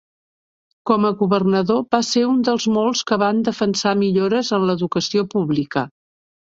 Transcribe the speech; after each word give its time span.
Com 0.89 1.05
a 1.09 1.11
governador 1.19 1.83
va 1.97 2.01
ser 2.09 2.25
un 2.31 2.41
dels 2.49 2.67
molts 2.79 3.05
que 3.13 3.21
van 3.27 3.45
defensar 3.53 3.97
millores 4.03 4.53
de 4.57 4.63
l'educació 4.69 5.29
pública. 5.39 5.89